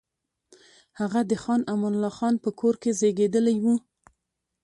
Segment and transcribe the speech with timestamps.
[0.99, 3.75] هغه د خان امان الله خان په کور کې زېږېدلی وو.